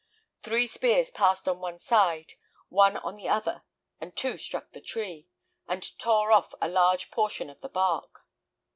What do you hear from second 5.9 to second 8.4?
tore off a large portion of the bark.